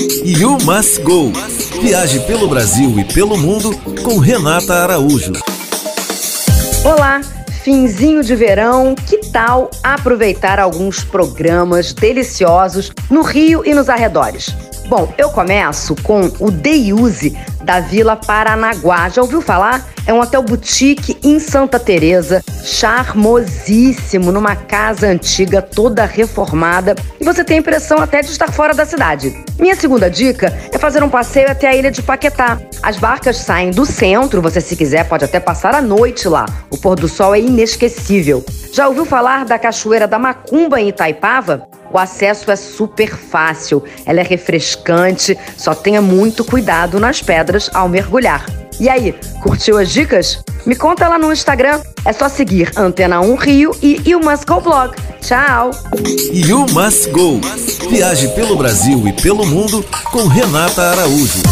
You 0.00 0.56
Must 0.64 1.02
Go. 1.02 1.30
Viaje 1.82 2.20
pelo 2.20 2.48
Brasil 2.48 2.98
e 2.98 3.04
pelo 3.04 3.36
mundo 3.36 3.76
com 4.02 4.18
Renata 4.18 4.72
Araújo. 4.72 5.34
Olá, 6.82 7.20
finzinho 7.62 8.22
de 8.22 8.34
verão, 8.34 8.94
que 8.94 9.18
tal 9.30 9.70
aproveitar 9.82 10.58
alguns 10.58 11.04
programas 11.04 11.92
deliciosos 11.92 12.90
no 13.10 13.20
Rio 13.20 13.62
e 13.66 13.74
nos 13.74 13.90
arredores? 13.90 14.54
Bom, 14.90 15.08
eu 15.16 15.30
começo 15.30 15.94
com 16.02 16.22
o 16.40 16.50
Use 17.00 17.38
da 17.62 17.78
Vila 17.78 18.16
Paranaguá. 18.16 19.08
Já 19.08 19.22
ouviu 19.22 19.40
falar? 19.40 19.86
É 20.04 20.12
um 20.12 20.18
hotel 20.18 20.42
boutique 20.42 21.16
em 21.22 21.38
Santa 21.38 21.78
Teresa, 21.78 22.42
charmosíssimo, 22.64 24.32
numa 24.32 24.56
casa 24.56 25.06
antiga 25.06 25.62
toda 25.62 26.04
reformada, 26.04 26.96
e 27.20 27.24
você 27.24 27.44
tem 27.44 27.58
a 27.58 27.60
impressão 27.60 27.98
até 27.98 28.20
de 28.20 28.32
estar 28.32 28.50
fora 28.50 28.74
da 28.74 28.84
cidade. 28.84 29.32
Minha 29.60 29.76
segunda 29.76 30.10
dica 30.10 30.52
é 30.72 30.76
fazer 30.76 31.04
um 31.04 31.08
passeio 31.08 31.48
até 31.48 31.68
a 31.68 31.76
ilha 31.76 31.92
de 31.92 32.02
Paquetá. 32.02 32.58
As 32.82 32.96
barcas 32.96 33.36
saem 33.36 33.70
do 33.70 33.86
centro, 33.86 34.42
você 34.42 34.60
se 34.60 34.74
quiser 34.74 35.08
pode 35.08 35.24
até 35.24 35.38
passar 35.38 35.72
a 35.72 35.80
noite 35.80 36.28
lá. 36.28 36.46
O 36.68 36.76
pôr 36.76 36.96
do 36.96 37.06
sol 37.06 37.32
é 37.32 37.38
inesquecível. 37.38 38.44
Já 38.72 38.88
ouviu 38.88 39.04
falar 39.04 39.44
da 39.44 39.56
Cachoeira 39.56 40.08
da 40.08 40.18
Macumba 40.18 40.80
em 40.80 40.88
Itaipava? 40.88 41.68
O 41.92 41.98
acesso 41.98 42.50
é 42.50 42.56
super 42.56 43.16
fácil, 43.16 43.82
ela 44.06 44.20
é 44.20 44.22
refrescante, 44.22 45.36
só 45.56 45.74
tenha 45.74 46.00
muito 46.00 46.44
cuidado 46.44 47.00
nas 47.00 47.20
pedras 47.20 47.70
ao 47.74 47.88
mergulhar. 47.88 48.46
E 48.78 48.88
aí, 48.88 49.14
curtiu 49.42 49.76
as 49.76 49.90
dicas? 49.90 50.42
Me 50.64 50.74
conta 50.74 51.06
lá 51.08 51.18
no 51.18 51.32
Instagram. 51.32 51.80
É 52.04 52.12
só 52.12 52.28
seguir 52.28 52.72
Antena 52.76 53.20
1 53.20 53.34
Rio 53.34 53.76
e 53.82 54.00
You 54.06 54.20
Must 54.20 54.46
Go 54.46 54.60
Blog. 54.60 54.94
Tchau! 55.20 55.70
You 56.32 56.66
Must 56.70 57.10
Go. 57.10 57.40
Viaje 57.90 58.28
pelo 58.28 58.56
Brasil 58.56 59.06
e 59.06 59.12
pelo 59.12 59.44
mundo 59.44 59.84
com 60.10 60.26
Renata 60.26 60.82
Araújo. 60.82 61.42